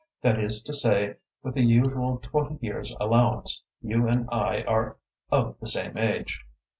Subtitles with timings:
[0.23, 4.97] That is to say, with the usual twenty years' allowance, you and I are
[5.29, 6.43] of the same age."